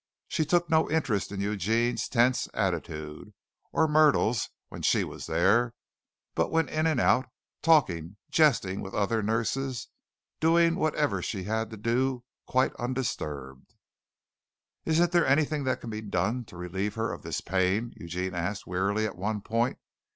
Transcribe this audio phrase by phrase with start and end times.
[0.27, 3.35] She took no interest in Eugene's tense attitude,
[3.71, 5.75] or Myrtle's when she was there,
[6.33, 7.27] but went in and out,
[7.61, 9.89] talking, jesting with other nurses,
[10.39, 13.75] doing whatever she had to do quite undisturbed.
[14.85, 18.65] "Isn't there anything that can be done to relieve her of this pain?" Eugene asked
[18.65, 19.77] wearily at one point.